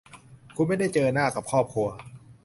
[0.55, 1.87] คุณไม่ได้เจอหน้ากับครอบครัว